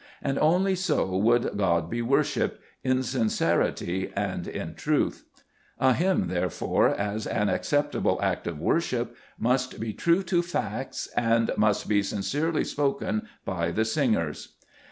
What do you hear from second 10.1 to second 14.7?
to facts and must be sincerely spoken by the singers.